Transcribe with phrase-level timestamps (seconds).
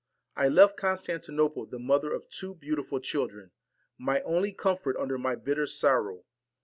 [0.35, 3.51] I left Constantinople the mother of two beautiful children,
[3.99, 6.23] my only comfort under my bitter sorrow.